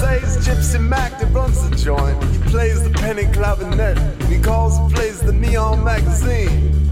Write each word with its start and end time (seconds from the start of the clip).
says 0.00 0.46
Gypsy 0.46 0.80
Mac 0.80 1.18
that 1.20 1.32
runs 1.32 1.68
the 1.68 1.76
joint. 1.76 2.22
He 2.24 2.38
plays 2.50 2.82
the 2.82 2.90
penny 2.90 3.24
clavinet, 3.24 3.98
and 3.98 4.22
he 4.32 4.40
calls 4.40 4.78
and 4.78 4.92
plays 4.92 5.20
the 5.20 5.32
neon 5.32 5.84
magazine. 5.84 6.90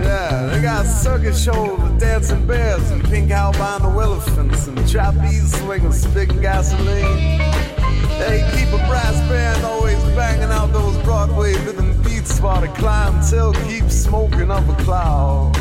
Yeah, 0.00 0.46
they 0.46 0.60
got 0.62 0.84
circus 0.86 1.42
shows 1.42 1.78
with 1.80 2.00
dancing 2.00 2.46
bears 2.46 2.90
and 2.90 3.02
pink 3.04 3.30
albino 3.30 3.98
elephants 3.98 4.66
and 4.66 4.76
trapeze 4.88 5.52
swingers 5.58 6.02
spitting 6.02 6.40
gasoline. 6.40 7.38
They 8.18 8.38
keep 8.54 8.68
a 8.68 8.82
brass 8.88 9.16
band 9.28 9.64
always 9.64 10.02
banging 10.16 10.50
out 10.50 10.72
those 10.72 10.96
Broadway 11.04 11.54
rhythm 11.64 12.00
beats 12.02 12.40
while 12.40 12.60
the 12.60 12.68
clientele 12.68 13.54
keeps 13.68 13.94
smoking 13.94 14.50
up 14.50 14.68
a 14.68 14.82
cloud 14.82 15.56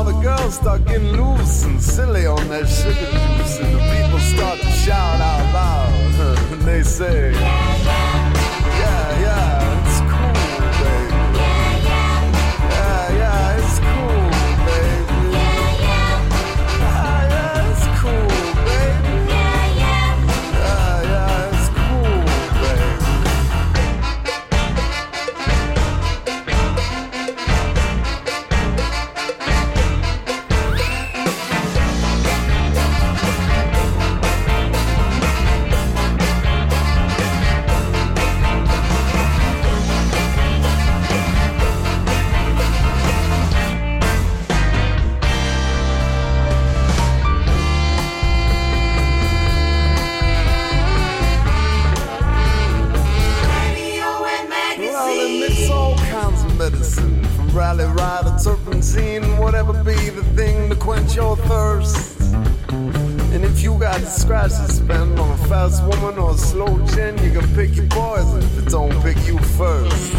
all 0.00 0.06
the 0.06 0.20
girls 0.22 0.54
start 0.54 0.82
getting 0.86 1.12
loose 1.12 1.64
and 1.64 1.80
silly 1.80 2.24
on 2.24 2.48
that 2.48 2.66
sugar 2.66 2.94
juice, 2.94 3.58
and 3.58 3.74
the 3.74 3.80
people 3.94 4.18
start 4.18 4.58
to 4.58 4.70
shout 4.70 5.20
out 5.20 5.52
loud. 5.52 6.58
they 6.64 6.82
say. 6.82 8.09
Fast 65.68 65.84
woman 65.84 66.18
or 66.18 66.30
a 66.30 66.38
slow 66.38 66.72
gin, 66.86 67.12
you 67.22 67.30
can 67.38 67.46
pick 67.54 67.76
your 67.76 67.86
poison 67.88 68.38
if 68.38 68.58
it 68.58 68.70
don't 68.70 68.96
pick 69.02 69.18
you 69.26 69.38
first. 69.60 70.14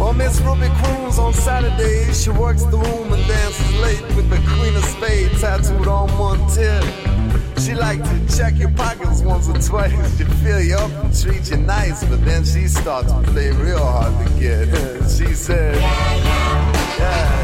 Well, 0.00 0.14
Miss 0.14 0.40
Ruby 0.40 0.68
croons 0.80 1.18
on 1.18 1.34
Saturdays. 1.34 2.22
She 2.22 2.30
works 2.30 2.62
the 2.64 2.78
room 2.78 3.12
and 3.12 3.22
dances 3.28 3.74
late 3.84 4.00
with 4.16 4.30
the 4.30 4.40
Queen 4.48 4.74
of 4.74 4.84
Spades 4.84 5.42
tattooed 5.42 5.88
on 5.88 6.08
one 6.18 6.40
tip. 6.54 6.84
She 7.58 7.74
like 7.74 8.02
to 8.02 8.36
check 8.36 8.56
your 8.56 8.70
pockets 8.72 9.20
once 9.20 9.46
or 9.46 9.60
twice. 9.60 10.16
She 10.16 10.24
fill 10.24 10.62
you 10.62 10.76
up 10.76 10.90
and 11.04 11.12
treat 11.20 11.50
you 11.50 11.58
nice, 11.58 12.02
but 12.04 12.24
then 12.24 12.42
she 12.42 12.66
starts 12.66 13.12
to 13.12 13.20
play 13.32 13.50
real 13.50 13.84
hard 13.84 14.14
to 14.26 14.40
get. 14.40 14.68
She 15.10 15.34
said, 15.34 15.76
yeah, 16.98 17.35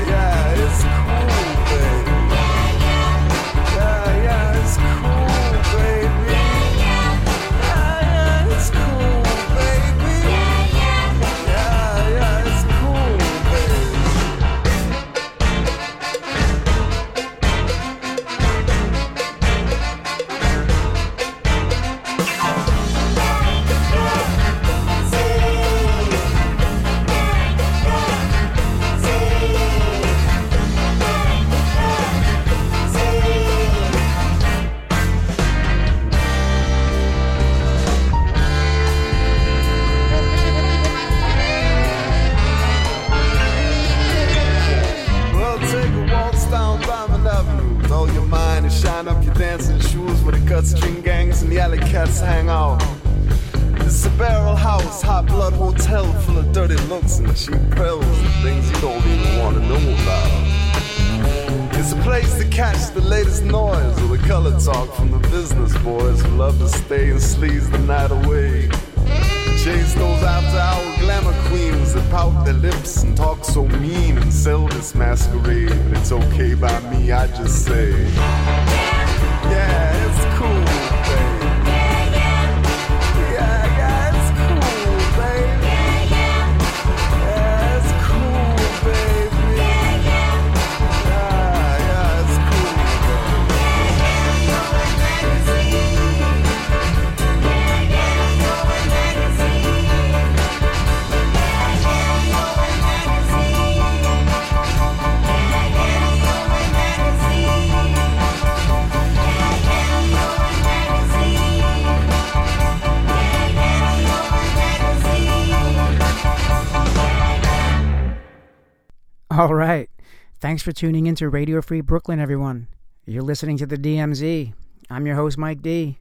All 119.43 119.55
right. 119.55 119.91
Thanks 120.39 120.63
for 120.63 120.71
tuning 120.71 121.09
into 121.09 121.29
Radio 121.29 121.61
Free 121.63 121.81
Brooklyn, 121.81 122.21
everyone. 122.21 122.69
You're 123.07 123.25
listening 123.25 123.57
to 123.57 123.67
the 123.67 123.77
DMZ. 123.77 124.55
I'm 124.89 125.05
your 125.05 125.17
host, 125.17 125.37
Mike 125.37 125.63
D. 125.63 125.99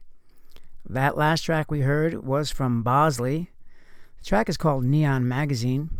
That 0.88 1.16
last 1.16 1.42
track 1.42 1.68
we 1.68 1.80
heard 1.80 2.24
was 2.24 2.52
from 2.52 2.84
Bosley. 2.84 3.50
The 4.18 4.24
track 4.24 4.48
is 4.48 4.56
called 4.56 4.84
Neon 4.84 5.26
Magazine. 5.26 5.90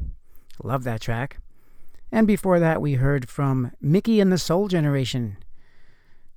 Love 0.62 0.84
that 0.84 1.00
track. 1.00 1.38
And 2.12 2.28
before 2.28 2.60
that, 2.60 2.80
we 2.80 2.94
heard 2.94 3.28
from 3.28 3.72
Mickey 3.80 4.20
and 4.20 4.30
the 4.30 4.38
Soul 4.38 4.68
Generation. 4.68 5.36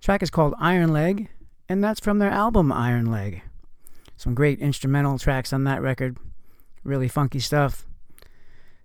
track 0.01 0.23
is 0.23 0.31
called 0.31 0.55
Iron 0.57 0.91
Leg, 0.91 1.29
and 1.69 1.83
that's 1.83 1.99
from 1.99 2.17
their 2.17 2.31
album 2.31 2.71
Iron 2.71 3.11
Leg. 3.11 3.43
Some 4.17 4.33
great 4.33 4.57
instrumental 4.57 5.19
tracks 5.19 5.53
on 5.53 5.65
that 5.65 5.83
record. 5.83 6.17
Really 6.83 7.07
funky 7.07 7.39
stuff. 7.39 7.85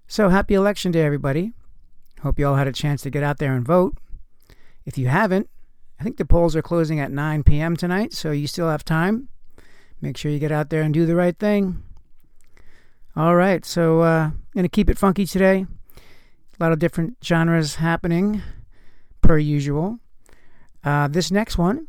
So 0.07 0.29
happy 0.29 0.53
election 0.53 0.93
day, 0.93 1.01
everybody. 1.01 1.55
Hope 2.23 2.39
you 2.39 2.47
all 2.47 2.57
had 2.57 2.69
a 2.69 2.73
chance 2.73 3.03
to 3.03 3.11
get 3.11 3.23
out 3.23 3.39
there 3.39 3.55
and 3.55 3.65
vote. 3.65 3.97
If 4.85 4.99
you 4.99 5.09
haven't, 5.09 5.49
I 5.99 6.03
think 6.03 6.17
the 6.17 6.25
polls 6.25 6.55
are 6.55 6.63
closing 6.63 7.01
at 7.01 7.11
9 7.11 7.43
p.m. 7.45 7.77
tonight, 7.77 8.13
so 8.13 8.31
you 8.31 8.47
still 8.47 8.69
have 8.69 8.85
time. 8.85 9.29
Make 10.01 10.17
sure 10.17 10.31
you 10.31 10.39
get 10.39 10.53
out 10.53 10.71
there 10.71 10.83
and 10.83 10.93
do 10.93 11.07
the 11.07 11.17
right 11.17 11.39
thing. 11.39 11.83
All 13.17 13.37
right, 13.37 13.65
so 13.65 14.03
uh, 14.03 14.31
I'm 14.33 14.43
going 14.55 14.65
to 14.65 14.69
keep 14.69 14.89
it 14.89 14.99
funky 14.99 15.27
today. 15.27 15.67
A 15.99 16.63
lot 16.63 16.73
of 16.73 16.79
different 16.79 17.17
genres 17.25 17.77
happening, 17.77 18.43
per 19.23 19.39
usual. 19.39 19.99
Uh, 20.85 21.09
this 21.09 21.31
next 21.31 21.59
one, 21.59 21.89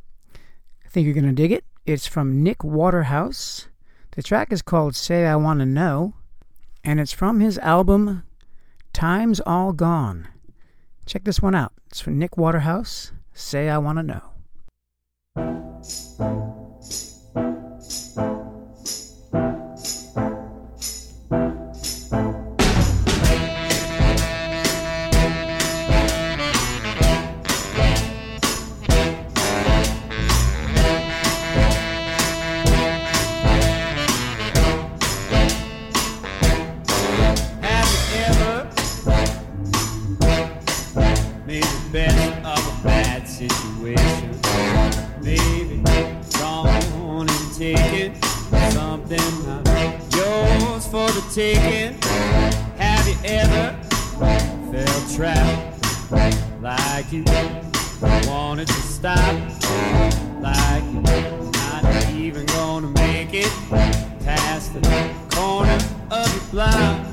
I 0.86 0.90
think 0.90 1.06
you're 1.06 1.14
going 1.14 1.26
to 1.26 1.32
dig 1.32 1.52
it. 1.52 1.66
It's 1.86 2.08
from 2.08 2.44
Nick 2.44 2.64
Waterhouse. 2.64 3.68
The 4.12 4.24
track 4.24 4.52
is 4.52 4.62
called 4.62 4.96
Say 4.96 5.26
I 5.26 5.36
Want 5.36 5.60
to 5.60 5.66
Know, 5.66 6.16
and 6.84 7.00
it's 7.00 7.14
from 7.14 7.40
his 7.40 7.58
album 7.60 8.24
Time's 8.94 9.40
All 9.42 9.74
Gone. 9.74 10.28
Check 11.06 11.24
this 11.24 11.42
one 11.42 11.56
out. 11.56 11.74
It's 11.88 12.02
from 12.02 12.20
Nick 12.20 12.38
Waterhouse. 12.38 13.12
Say 13.34 13.70
I 13.70 13.78
Want 13.78 13.98
to 13.98 14.04
Know. 14.04 14.22
Made 41.46 41.64
the 41.64 41.90
best 41.92 42.46
of 42.46 42.80
a 42.80 42.84
bad 42.84 43.28
situation? 43.28 44.40
Maybe 45.22 45.82
gone 46.40 47.28
and 47.30 47.54
taken 47.56 48.22
something 48.72 49.64
not 49.64 50.16
yours 50.16 50.88
for 50.88 51.10
the 51.12 51.24
taking. 51.34 51.98
Have 52.78 53.08
you 53.08 53.16
ever 53.26 53.78
felt 54.72 55.16
trapped 55.16 56.62
like 56.62 57.12
you 57.12 57.24
wanted 58.28 58.68
to 58.68 58.74
stop? 58.74 59.36
Like 60.42 60.84
you're 60.84 61.52
not 61.52 62.12
even 62.14 62.46
gonna 62.48 62.88
make 62.88 63.34
it 63.34 63.52
past 64.24 64.74
the 64.74 64.82
corner 65.32 65.80
of 66.12 66.34
your 66.34 66.46
block. 66.52 67.11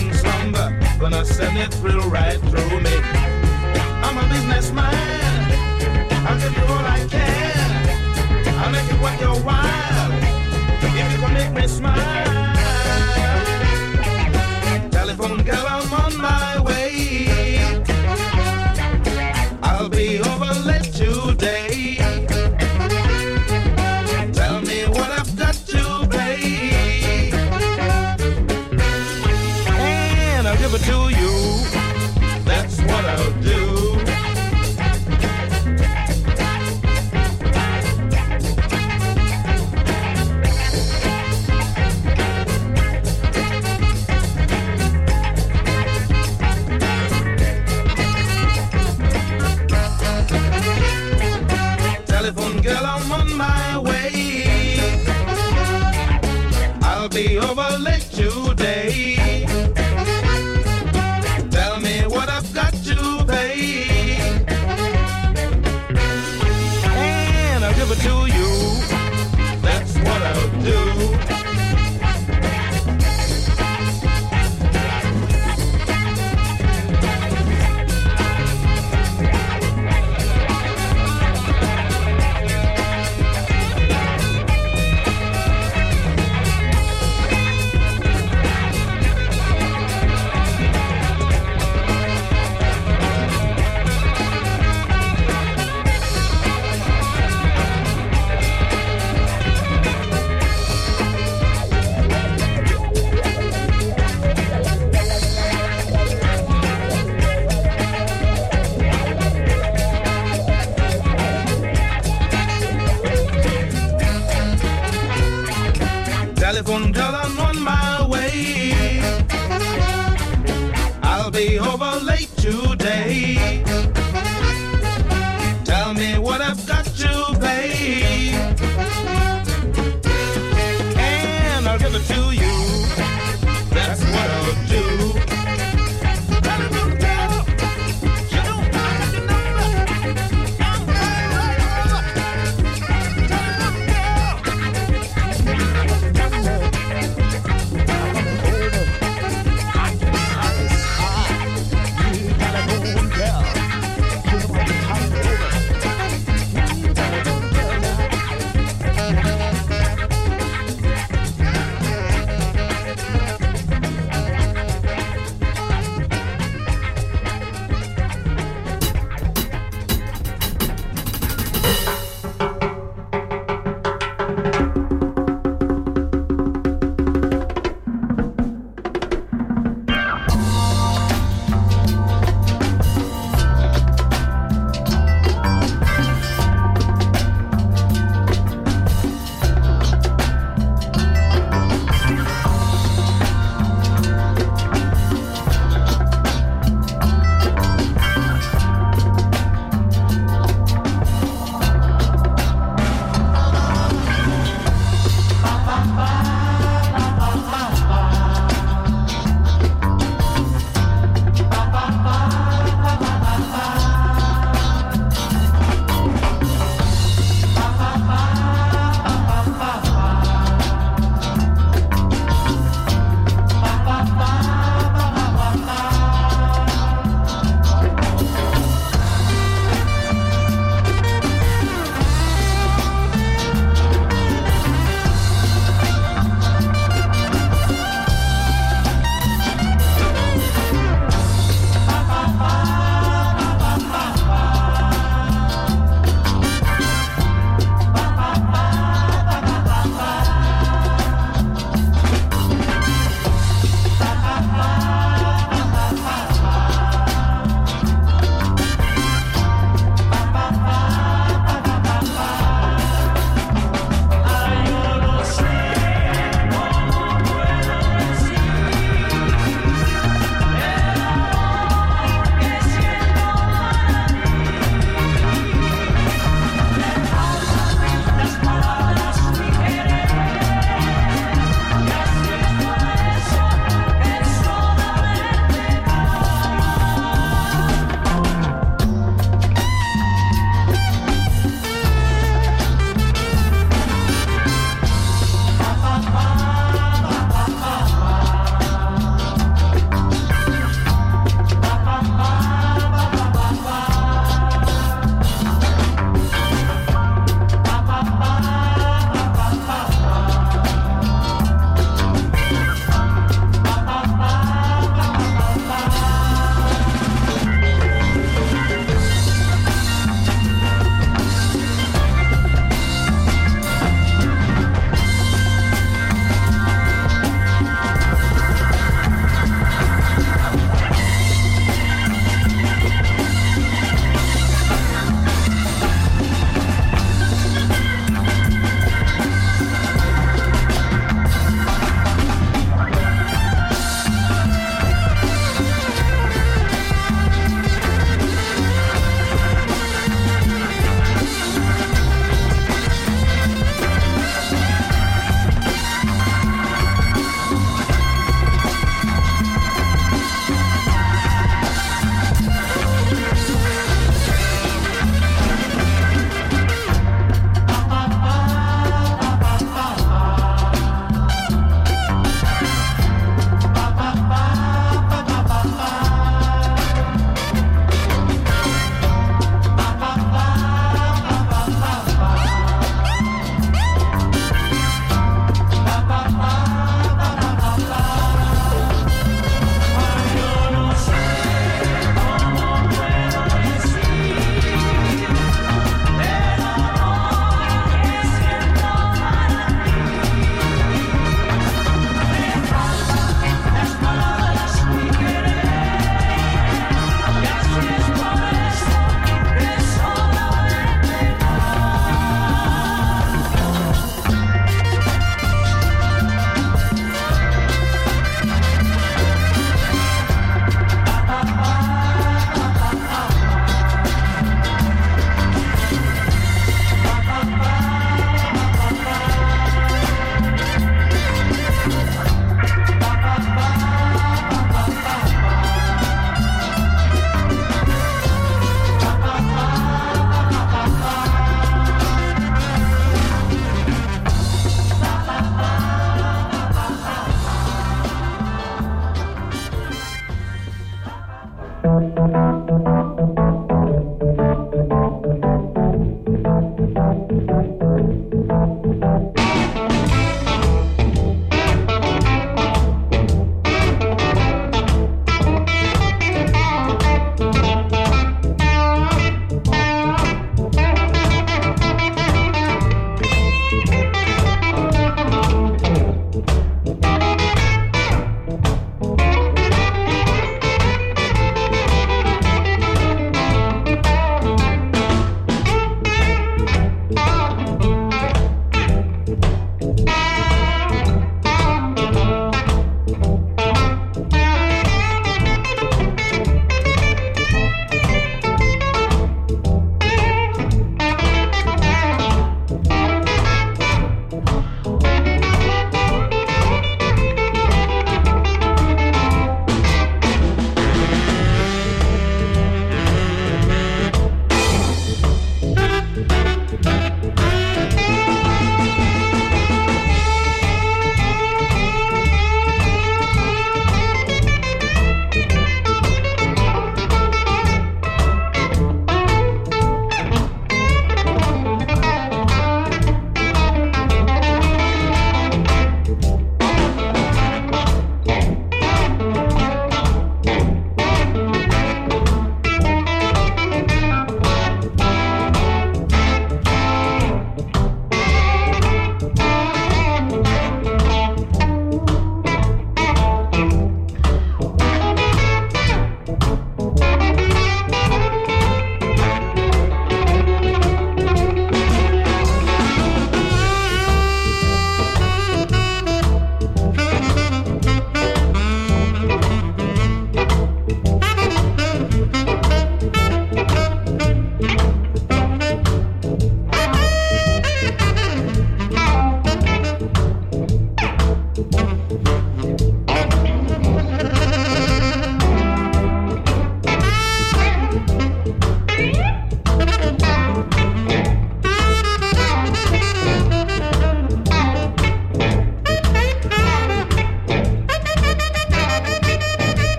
In 0.00 0.14
slumber. 0.14 0.78
Gonna 0.98 1.24
send 1.24 1.58
it 1.58 1.72
thrill 1.74 2.08
right 2.10 2.38
through 2.50 2.80
me. 2.80 2.96
I'm 4.04 4.18
a 4.18 4.28
businessman. 4.28 4.94
I'll 6.26 6.38
give 6.40 6.56
you 6.56 6.64
all 6.64 6.86
I 6.96 7.06
can. 7.10 8.58
I'll 8.60 8.70
make 8.70 8.90
it 8.90 9.00
worth 9.00 9.20
your 9.20 9.36
while. 9.46 10.12
If 10.82 11.12
you 11.12 11.18
can 11.20 11.34
make 11.34 11.52
me 11.52 11.66
smile. 11.68 12.54
Telephone 14.90 15.42
girl, 15.44 15.66
I'm 15.68 15.92
on 15.92 16.16
my 16.18 16.60
way. 16.62 16.77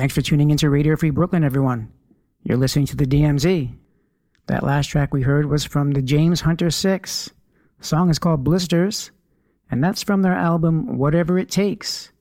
Thanks 0.00 0.14
for 0.14 0.22
tuning 0.22 0.50
into 0.50 0.70
Radio 0.70 0.96
Free 0.96 1.10
Brooklyn, 1.10 1.44
everyone. 1.44 1.92
You're 2.42 2.56
listening 2.56 2.86
to 2.86 2.96
the 2.96 3.04
DMZ. 3.04 3.76
That 4.46 4.62
last 4.62 4.86
track 4.86 5.12
we 5.12 5.20
heard 5.20 5.44
was 5.44 5.66
from 5.66 5.90
the 5.90 6.00
James 6.00 6.40
Hunter 6.40 6.70
Six. 6.70 7.28
The 7.78 7.84
song 7.84 8.08
is 8.08 8.18
called 8.18 8.42
Blisters, 8.42 9.10
and 9.70 9.84
that's 9.84 10.02
from 10.02 10.22
their 10.22 10.32
album 10.32 10.96
Whatever 10.96 11.38
It 11.38 11.50
Takes. 11.50 12.12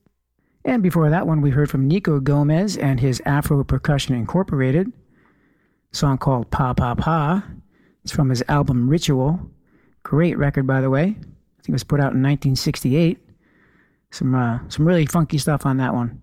And 0.65 0.83
before 0.83 1.09
that 1.09 1.25
one, 1.25 1.39
we 1.39 1.51
heard 1.51 1.69
from 1.69 1.87
Nico 1.87 2.19
Gomez 2.19 2.75
and 2.75 2.99
his 2.99 3.21
Afro 3.25 3.63
Percussion 3.63 4.13
Incorporated. 4.13 4.91
Song 5.93 6.17
called 6.17 6.51
Pa 6.51 6.73
Pa 6.73 6.95
Pa. 6.95 7.45
It's 8.03 8.11
from 8.11 8.27
his 8.27 8.43
album 8.49 8.89
Ritual. 8.89 9.39
Great 10.03 10.37
record, 10.37 10.67
by 10.67 10.81
the 10.81 10.89
way. 10.89 11.03
I 11.03 11.61
think 11.61 11.69
it 11.69 11.71
was 11.71 11.85
put 11.85 12.01
out 12.01 12.11
in 12.11 12.21
1968. 12.21 13.19
Some 14.11 14.35
uh, 14.35 14.59
some 14.67 14.85
really 14.85 15.05
funky 15.05 15.37
stuff 15.37 15.65
on 15.65 15.77
that 15.77 15.93
one. 15.93 16.21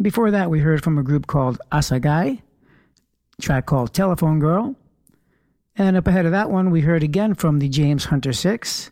Before 0.00 0.30
that, 0.30 0.50
we 0.50 0.60
heard 0.60 0.82
from 0.82 0.98
a 0.98 1.02
group 1.02 1.26
called 1.26 1.60
Assagai, 1.72 2.40
track 3.40 3.66
called 3.66 3.92
Telephone 3.92 4.38
Girl. 4.38 4.76
And 5.76 5.96
up 5.96 6.06
ahead 6.06 6.26
of 6.26 6.32
that 6.32 6.50
one, 6.50 6.70
we 6.70 6.80
heard 6.80 7.02
again 7.02 7.34
from 7.34 7.58
the 7.58 7.68
James 7.68 8.06
Hunter 8.06 8.32
Six, 8.32 8.90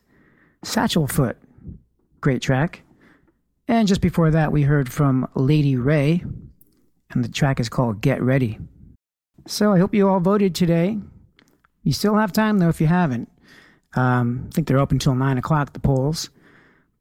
Satchelfoot. 0.64 1.34
Great 2.20 2.42
track. 2.42 2.82
And 3.68 3.86
just 3.86 4.00
before 4.00 4.30
that, 4.30 4.52
we 4.52 4.62
heard 4.62 4.90
from 4.90 5.28
Lady 5.34 5.76
Wray, 5.76 6.24
and 7.10 7.24
the 7.24 7.28
track 7.28 7.60
is 7.60 7.68
called 7.68 8.00
Get 8.00 8.22
Ready. 8.22 8.58
So 9.46 9.72
I 9.72 9.78
hope 9.78 9.94
you 9.94 10.08
all 10.08 10.20
voted 10.20 10.54
today. 10.54 10.98
You 11.82 11.92
still 11.92 12.16
have 12.16 12.32
time, 12.32 12.58
though, 12.58 12.68
if 12.68 12.80
you 12.80 12.86
haven't. 12.86 13.30
Um, 13.94 14.46
I 14.48 14.54
think 14.54 14.68
they're 14.68 14.78
open 14.78 14.96
until 14.96 15.14
9 15.14 15.38
o'clock, 15.38 15.72
the 15.72 15.80
polls. 15.80 16.30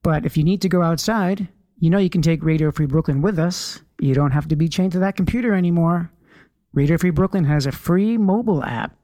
But 0.01 0.25
if 0.25 0.37
you 0.37 0.43
need 0.43 0.61
to 0.61 0.69
go 0.69 0.81
outside, 0.81 1.47
you 1.79 1.89
know 1.89 1.97
you 1.97 2.09
can 2.09 2.21
take 2.21 2.43
Radio 2.43 2.71
Free 2.71 2.85
Brooklyn 2.85 3.21
with 3.21 3.37
us. 3.37 3.81
You 3.99 4.13
don't 4.13 4.31
have 4.31 4.47
to 4.49 4.55
be 4.55 4.69
chained 4.69 4.91
to 4.93 4.99
that 4.99 5.15
computer 5.15 5.53
anymore. 5.53 6.11
Radio 6.73 6.97
Free 6.97 7.09
Brooklyn 7.09 7.45
has 7.45 7.65
a 7.65 7.71
free 7.71 8.17
mobile 8.17 8.63
app, 8.63 8.95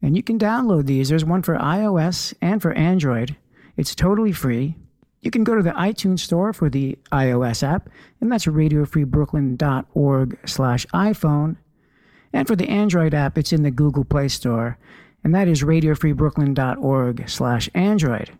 and 0.00 0.16
you 0.16 0.22
can 0.22 0.38
download 0.38 0.86
these. 0.86 1.08
There's 1.08 1.24
one 1.24 1.42
for 1.42 1.56
iOS 1.56 2.34
and 2.40 2.62
for 2.62 2.72
Android. 2.72 3.36
It's 3.76 3.94
totally 3.94 4.32
free. 4.32 4.76
You 5.20 5.30
can 5.30 5.42
go 5.42 5.54
to 5.54 5.62
the 5.62 5.70
iTunes 5.70 6.20
store 6.20 6.52
for 6.52 6.68
the 6.68 6.98
iOS 7.10 7.62
app, 7.62 7.88
and 8.20 8.30
that's 8.30 8.46
radiofreebrooklyn.org 8.46 10.38
slash 10.44 10.86
iPhone. 10.86 11.56
And 12.32 12.46
for 12.46 12.54
the 12.54 12.68
Android 12.68 13.14
app, 13.14 13.38
it's 13.38 13.52
in 13.52 13.62
the 13.62 13.70
Google 13.70 14.04
Play 14.04 14.28
Store, 14.28 14.76
and 15.24 15.34
that 15.34 15.48
is 15.48 15.62
radiofreebrooklyn.org 15.62 17.28
slash 17.28 17.70
Android. 17.74 18.30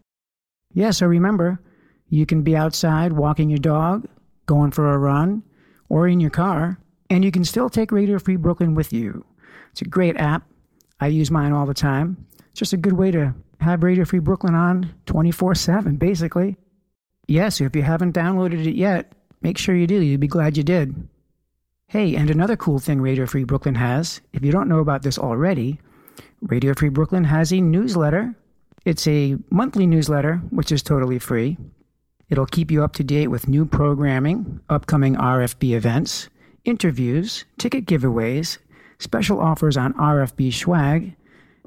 Yeah, 0.74 0.90
so 0.90 1.06
remember, 1.06 1.60
you 2.08 2.26
can 2.26 2.42
be 2.42 2.54
outside 2.56 3.14
walking 3.14 3.48
your 3.48 3.58
dog, 3.58 4.06
going 4.46 4.70
for 4.70 4.92
a 4.92 4.98
run, 4.98 5.42
or 5.88 6.08
in 6.08 6.20
your 6.20 6.30
car, 6.30 6.78
and 7.10 7.24
you 7.24 7.30
can 7.30 7.44
still 7.44 7.68
take 7.68 7.92
Radio 7.92 8.18
Free 8.18 8.36
Brooklyn 8.36 8.74
with 8.74 8.92
you. 8.92 9.24
It's 9.72 9.82
a 9.82 9.86
great 9.86 10.16
app. 10.16 10.46
I 11.00 11.08
use 11.08 11.30
mine 11.30 11.52
all 11.52 11.66
the 11.66 11.74
time. 11.74 12.26
It's 12.50 12.60
just 12.60 12.72
a 12.72 12.78
good 12.78 12.94
way 12.94 13.10
to 13.10 13.34
have 13.60 13.82
Radio 13.82 14.04
Free 14.04 14.20
Brooklyn 14.20 14.54
on 14.54 14.94
24 15.06 15.54
7, 15.54 15.96
basically. 15.96 16.56
Yes, 17.26 17.60
if 17.60 17.74
you 17.74 17.82
haven't 17.82 18.14
downloaded 18.14 18.66
it 18.66 18.76
yet, 18.76 19.12
make 19.42 19.58
sure 19.58 19.74
you 19.74 19.86
do. 19.86 20.00
You'll 20.00 20.20
be 20.20 20.26
glad 20.28 20.56
you 20.56 20.62
did. 20.62 21.08
Hey, 21.88 22.16
and 22.16 22.30
another 22.30 22.56
cool 22.56 22.78
thing 22.78 23.00
Radio 23.00 23.26
Free 23.26 23.44
Brooklyn 23.44 23.74
has, 23.76 24.20
if 24.32 24.44
you 24.44 24.52
don't 24.52 24.68
know 24.68 24.80
about 24.80 25.02
this 25.02 25.18
already, 25.18 25.80
Radio 26.42 26.74
Free 26.74 26.88
Brooklyn 26.88 27.24
has 27.24 27.52
a 27.52 27.60
newsletter. 27.60 28.34
It's 28.84 29.06
a 29.06 29.36
monthly 29.50 29.86
newsletter, 29.86 30.36
which 30.50 30.72
is 30.72 30.82
totally 30.82 31.18
free. 31.18 31.56
It'll 32.30 32.46
keep 32.46 32.70
you 32.70 32.82
up 32.82 32.94
to 32.94 33.04
date 33.04 33.28
with 33.28 33.48
new 33.48 33.66
programming, 33.66 34.60
upcoming 34.68 35.14
RFB 35.16 35.74
events, 35.74 36.28
interviews, 36.64 37.44
ticket 37.58 37.87
giveaways, 37.87 38.58
special 38.98 39.40
offers 39.40 39.76
on 39.76 39.92
RFB 39.94 40.52
swag, 40.52 41.16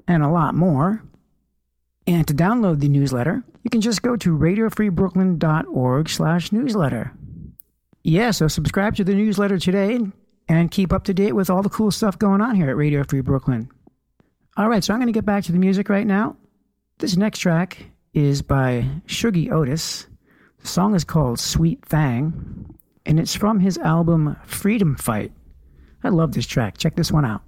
and 0.07 0.23
a 0.23 0.29
lot 0.29 0.55
more. 0.55 1.03
And 2.07 2.27
to 2.27 2.33
download 2.33 2.79
the 2.79 2.89
newsletter, 2.89 3.43
you 3.63 3.69
can 3.69 3.81
just 3.81 4.01
go 4.01 4.15
to 4.15 4.37
radiofreebrooklyn.org 4.37 6.09
slash 6.09 6.51
newsletter. 6.51 7.11
Yeah, 8.03 8.31
so 8.31 8.47
subscribe 8.47 8.95
to 8.95 9.03
the 9.03 9.13
newsletter 9.13 9.59
today 9.59 9.99
and 10.47 10.71
keep 10.71 10.93
up 10.93 11.03
to 11.03 11.13
date 11.13 11.33
with 11.33 11.49
all 11.49 11.61
the 11.61 11.69
cool 11.69 11.91
stuff 11.91 12.17
going 12.17 12.39
on 12.41 12.55
here 12.55 12.69
at 12.69 12.77
Radio 12.77 13.03
Free 13.03 13.21
Brooklyn. 13.21 13.69
All 14.55 14.69
right, 14.69 14.83
so 14.83 14.93
I'm 14.93 14.99
going 14.99 15.07
to 15.07 15.13
get 15.13 15.25
back 15.25 15.43
to 15.43 15.51
the 15.51 15.59
music 15.59 15.89
right 15.89 16.07
now. 16.07 16.37
This 16.99 17.17
next 17.17 17.39
track 17.39 17.85
is 18.13 18.41
by 18.41 18.85
Shuggie 19.05 19.51
Otis. 19.51 20.07
The 20.59 20.67
song 20.67 20.95
is 20.95 21.03
called 21.03 21.39
Sweet 21.39 21.85
Thang, 21.85 22.75
and 23.05 23.19
it's 23.19 23.35
from 23.35 23.59
his 23.59 23.77
album 23.77 24.35
Freedom 24.45 24.95
Flight. 24.95 25.31
I 26.03 26.09
love 26.09 26.33
this 26.33 26.47
track. 26.47 26.77
Check 26.77 26.95
this 26.95 27.11
one 27.11 27.25
out. 27.25 27.41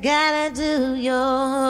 Gotta 0.00 0.54
do 0.54 0.94
your 0.94 1.67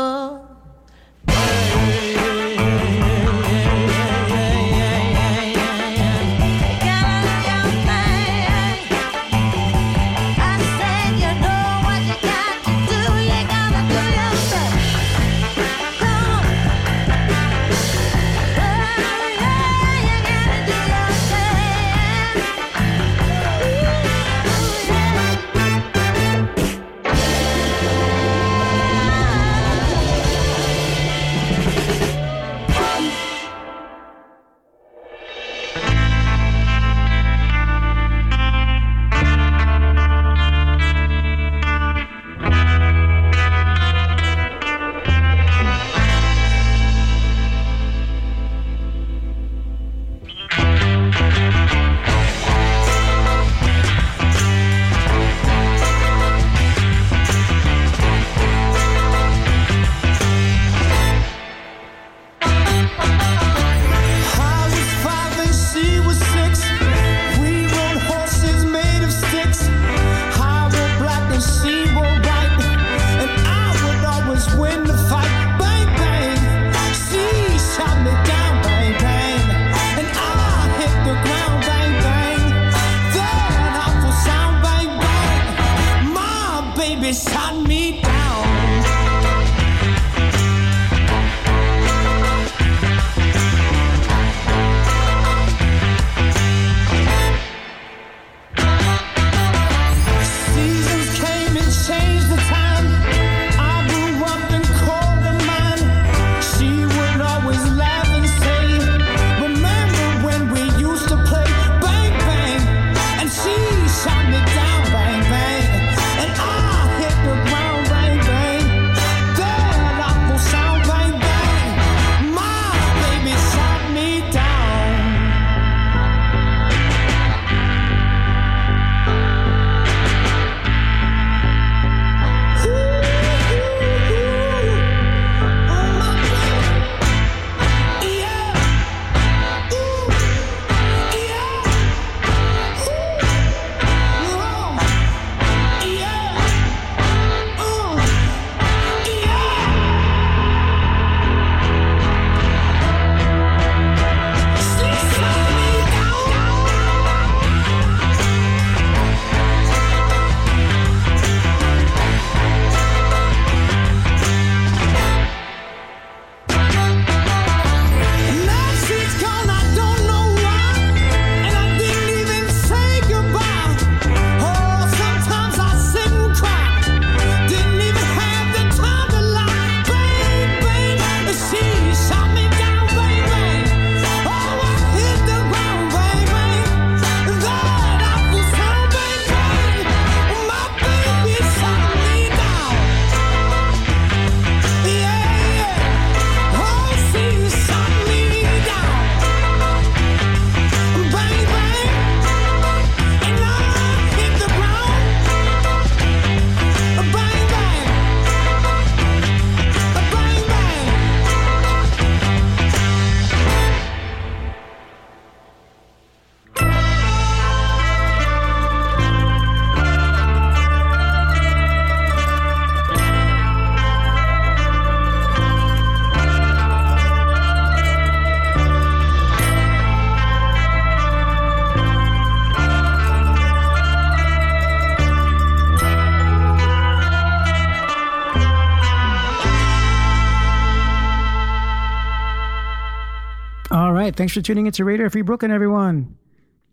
Thanks 244.18 244.34
for 244.34 244.40
tuning 244.40 244.66
into 244.66 244.84
Radio 244.84 245.08
Free 245.08 245.22
Brooklyn, 245.22 245.52
everyone. 245.52 246.16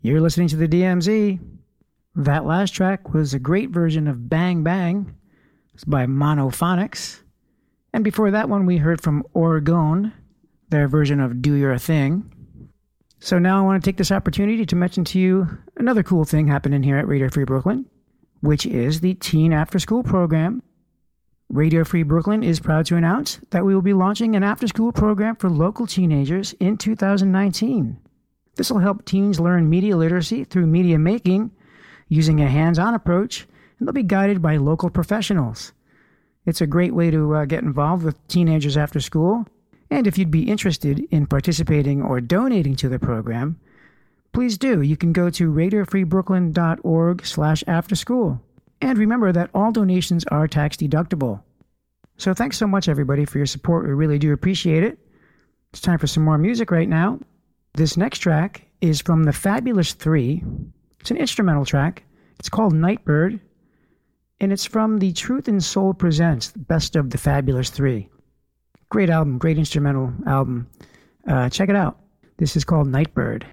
You're 0.02 0.20
listening 0.20 0.48
to 0.48 0.56
the 0.56 0.68
DMZ. 0.68 1.40
That 2.16 2.44
last 2.44 2.72
track 2.72 3.14
was 3.14 3.36
a 3.36 3.40
great 3.40 3.70
version 3.70 4.08
of 4.08 4.28
Bang 4.28 4.64
Bang. 4.64 5.14
It's 5.76 5.84
by 5.84 6.08
Monophonics. 6.08 7.22
And 7.94 8.04
before 8.04 8.32
that 8.32 8.50
one, 8.50 8.66
we 8.66 8.78
heard 8.78 9.00
from 9.00 9.24
Orgone, 9.36 10.12
their 10.70 10.88
version 10.88 11.20
of 11.20 11.44
Do 11.44 11.54
Your 11.54 11.78
Thing. 11.78 12.32
So 13.20 13.38
now 13.38 13.60
I 13.60 13.62
want 13.62 13.84
to 13.84 13.88
take 13.88 13.98
this 13.98 14.12
opportunity 14.12 14.66
to 14.66 14.76
mention 14.76 15.04
to 15.04 15.20
you 15.20 15.48
another 15.78 16.02
cool 16.02 16.26
thing 16.26 16.48
happening 16.48 16.82
here 16.82 16.98
at 16.98 17.08
Radio 17.08 17.30
Free 17.30 17.46
Brooklyn, 17.46 17.86
which 18.40 18.66
is 18.66 19.02
the 19.02 19.14
Teen 19.14 19.54
After 19.54 19.78
School 19.78 20.02
program. 20.02 20.64
Radio 21.56 21.86
Free 21.86 22.04
Brooklyn 22.04 22.44
is 22.44 22.60
proud 22.60 22.86
to 22.88 22.98
announce 22.98 23.40
that 23.52 23.64
we 23.64 23.74
will 23.74 23.82
be 23.82 23.94
launching 23.94 24.36
an 24.36 24.44
after 24.44 24.68
school 24.68 24.92
program 24.92 25.38
for 25.38 25.50
local 25.50 25.88
teenagers 25.88 26.52
in 26.60 26.76
2019. 26.76 27.98
This 28.56 28.70
will 28.70 28.80
help 28.80 29.06
teens 29.06 29.40
learn 29.40 29.70
media 29.70 29.96
literacy 29.96 30.44
through 30.44 30.68
media 30.68 31.00
making 31.00 31.52
using 32.10 32.42
a 32.42 32.50
hands 32.50 32.78
on 32.78 32.94
approach, 32.94 33.48
and 33.80 33.88
they'll 33.88 33.94
be 33.94 34.04
guided 34.04 34.42
by 34.42 34.58
local 34.58 34.90
professionals. 34.90 35.72
It's 36.46 36.60
a 36.60 36.68
great 36.68 36.94
way 36.94 37.10
to 37.10 37.36
uh, 37.36 37.46
get 37.46 37.64
involved 37.64 38.04
with 38.04 38.28
teenagers 38.28 38.76
after 38.76 39.00
school. 39.00 39.48
And 39.90 40.08
if 40.08 40.18
you'd 40.18 40.30
be 40.30 40.50
interested 40.50 41.08
in 41.10 41.26
participating 41.26 42.02
or 42.02 42.20
donating 42.20 42.76
to 42.76 42.90
the 42.90 43.00
program, 43.00 43.62
please 44.34 44.58
do. 44.58 44.82
You 44.82 44.98
can 44.98 45.14
go 45.14 45.30
to 45.30 45.54
radiofreebrooklyn.org 45.54 47.26
slash 47.26 47.64
after 47.66 47.96
school. 47.96 48.42
And 48.82 48.98
remember 48.98 49.32
that 49.32 49.50
all 49.54 49.72
donations 49.72 50.26
are 50.26 50.48
tax 50.48 50.78
deductible. 50.78 51.42
So 52.18 52.34
thanks 52.34 52.58
so 52.58 52.68
much, 52.68 52.88
everybody, 52.88 53.26
for 53.26 53.40
your 53.40 53.46
support. 53.46 53.88
We 53.88 53.94
really 53.94 54.20
do 54.20 54.34
appreciate 54.34 54.84
it. 54.84 54.98
It's 55.72 55.82
time 55.82 56.00
for 56.00 56.08
some 56.08 56.24
more 56.24 56.38
music 56.38 56.72
right 56.72 56.88
now. 56.88 57.20
This 57.74 57.98
next 57.98 58.20
track 58.20 58.66
is 58.82 59.02
from 59.02 59.24
the 59.24 59.34
Fabulous 59.34 59.94
Three. 59.94 60.44
It's 61.02 61.12
an 61.12 61.18
instrumental 61.18 61.66
track. 61.66 62.04
It's 62.40 62.50
called 62.50 62.74
Nightbird, 62.74 63.40
and 64.40 64.52
it's 64.52 64.66
from 64.66 64.98
the 64.98 65.12
Truth 65.14 65.48
and 65.48 65.64
Soul 65.64 65.94
Presents 65.94 66.52
Best 66.52 66.96
of 66.96 67.10
the 67.10 67.18
Fabulous 67.18 67.70
Three. 67.70 68.10
Great 68.90 69.10
album, 69.10 69.38
great 69.38 69.58
instrumental 69.58 70.14
album. 70.26 70.70
Uh, 71.28 71.50
check 71.50 71.70
it 71.70 71.76
out. 71.76 72.00
This 72.38 72.56
is 72.56 72.64
called 72.64 72.88
Nightbird. 72.88 73.46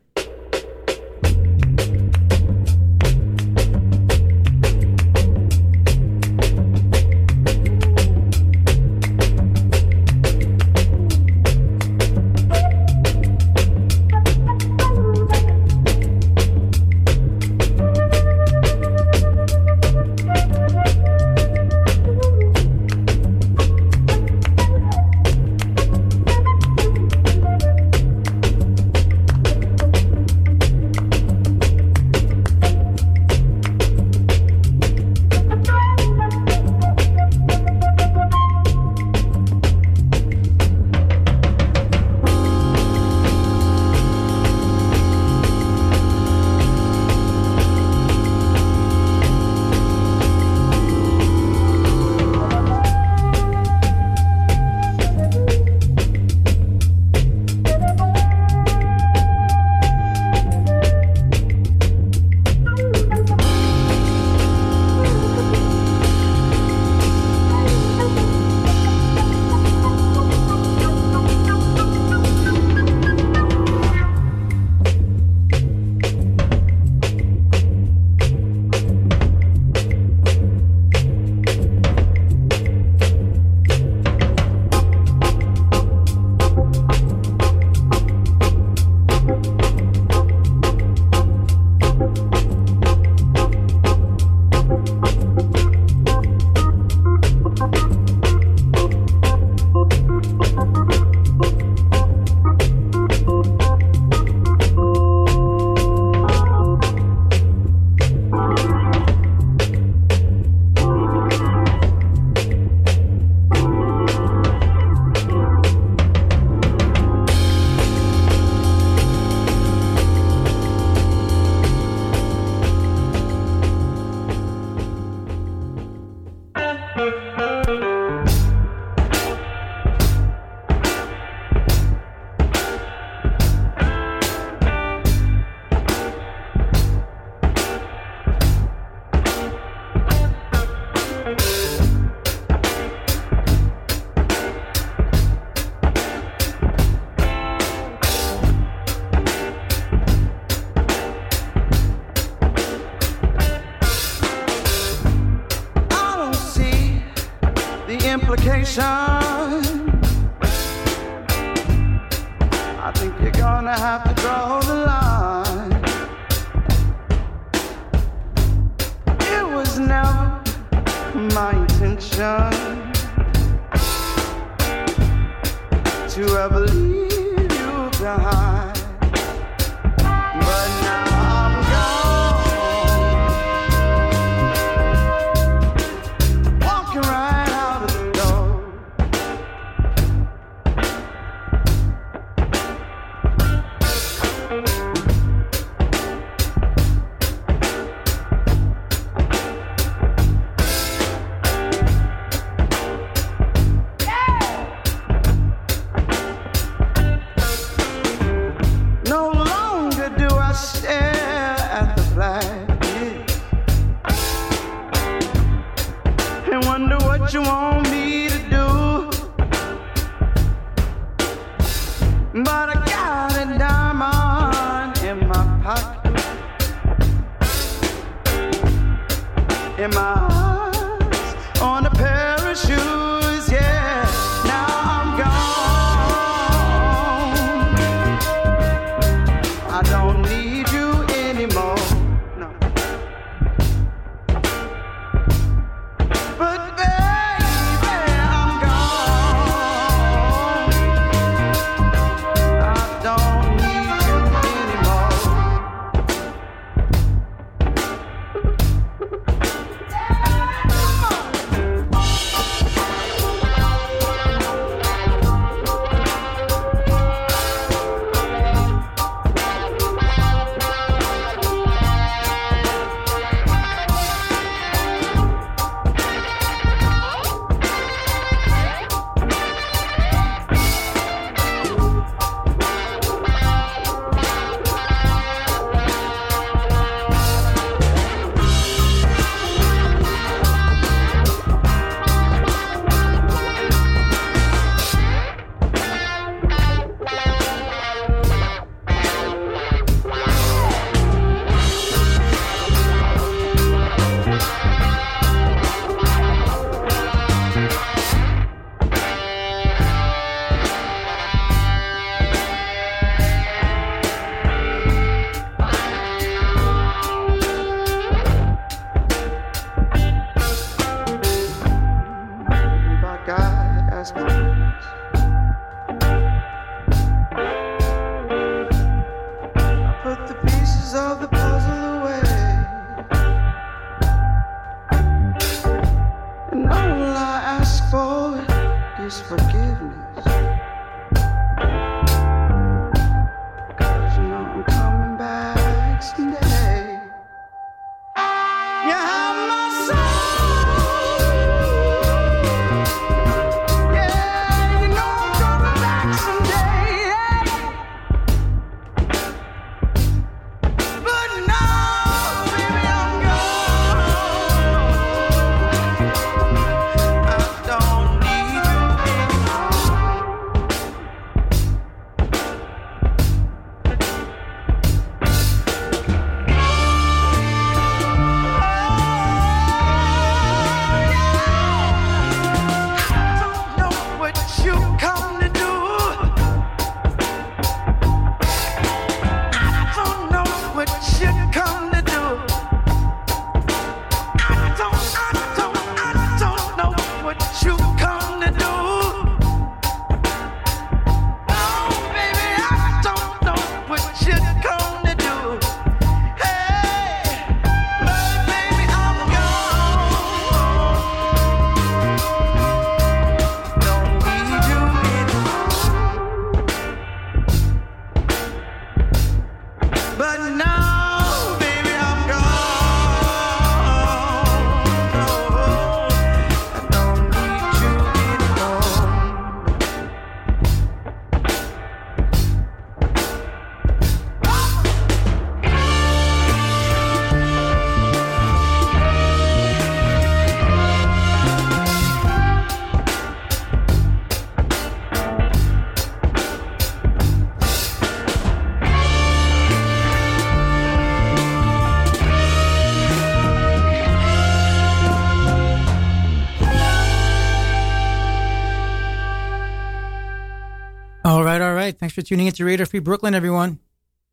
Tuning 462.32 462.46
into 462.46 462.64
Radio 462.64 462.86
Free 462.86 462.98
Brooklyn, 462.98 463.34
everyone. 463.34 463.78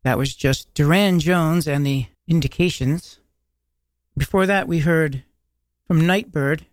That 0.04 0.16
was 0.16 0.34
just 0.34 0.72
Durand 0.72 1.20
Jones 1.20 1.68
and 1.68 1.84
the 1.84 2.06
Indications. 2.26 3.20
Before 4.16 4.46
that, 4.46 4.66
we 4.66 4.78
heard 4.78 5.24
from 5.86 6.06
Nightbird 6.06 6.64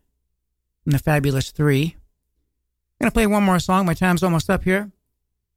from 0.81 0.93
the 0.93 0.99
Fabulous 0.99 1.51
Three. 1.51 1.97
I'm 1.97 3.03
going 3.03 3.11
to 3.11 3.13
play 3.13 3.27
one 3.27 3.43
more 3.43 3.59
song. 3.59 3.85
My 3.85 3.93
time's 3.93 4.23
almost 4.23 4.49
up 4.49 4.63
here. 4.63 4.89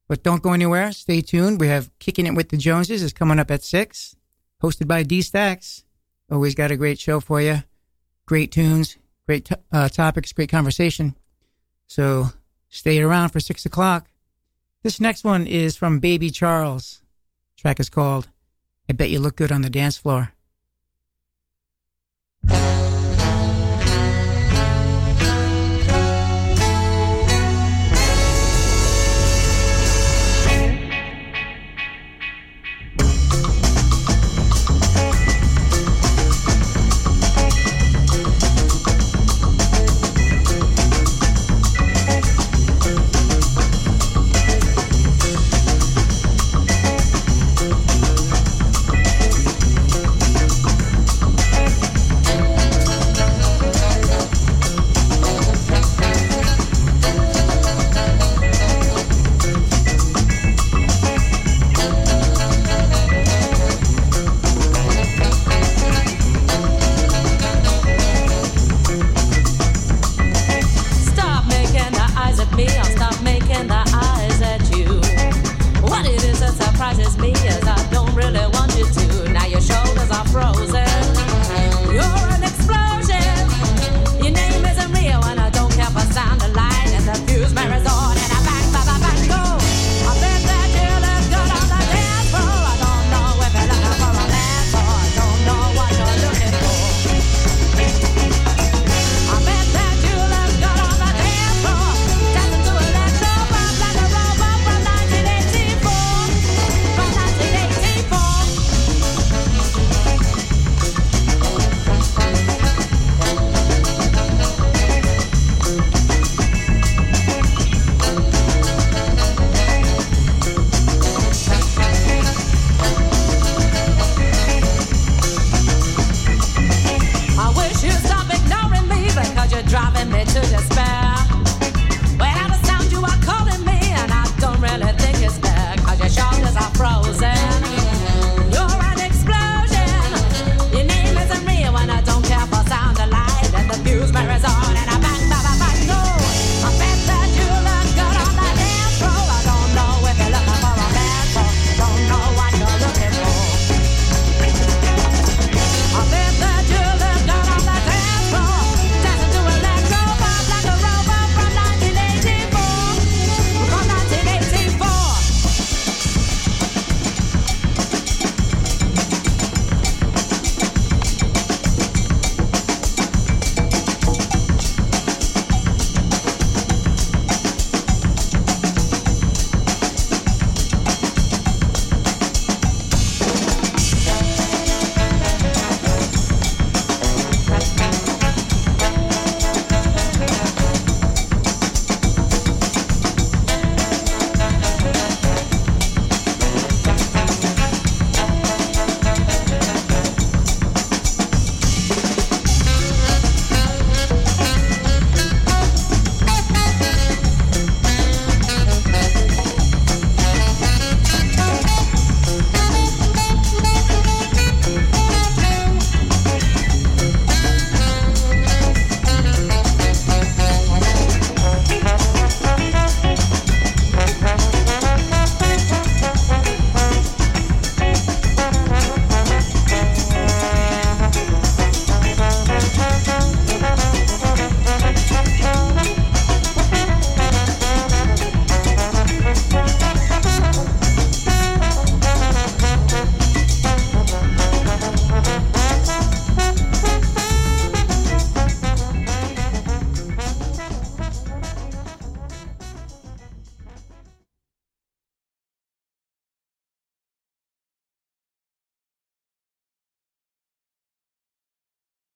But 0.09 0.23
don't 0.23 0.43
go 0.43 0.51
anywhere. 0.51 0.91
Stay 0.91 1.21
tuned. 1.21 1.61
We 1.61 1.69
have 1.69 1.97
Kicking 1.99 2.27
It 2.27 2.35
with 2.35 2.49
the 2.49 2.57
Joneses 2.57 3.01
is 3.01 3.13
coming 3.13 3.39
up 3.39 3.49
at 3.49 3.63
6, 3.63 4.17
hosted 4.61 4.89
by 4.89 5.03
D 5.03 5.21
Stacks. 5.21 5.85
Always 6.29 6.53
got 6.53 6.71
a 6.71 6.75
great 6.75 6.99
show 6.99 7.21
for 7.21 7.39
you. 7.39 7.63
Great 8.25 8.51
tunes, 8.51 8.97
great 9.25 9.45
t- 9.45 9.55
uh, 9.71 9.87
topics, 9.87 10.33
great 10.33 10.49
conversation. 10.49 11.15
So 11.87 12.31
stay 12.67 13.01
around 13.01 13.29
for 13.29 13.39
6 13.39 13.65
o'clock. 13.65 14.10
This 14.83 14.99
next 14.99 15.23
one 15.23 15.45
is 15.45 15.75
from 15.75 15.99
Baby 15.99 16.31
Charles. 16.31 17.03
The 17.55 17.61
track 17.61 17.79
is 17.79 17.89
called 17.89 18.29
I 18.89 18.93
Bet 18.93 19.11
You 19.11 19.19
Look 19.19 19.35
Good 19.35 19.51
on 19.51 19.61
the 19.61 19.69
Dance 19.69 19.95
Floor. 19.95 20.33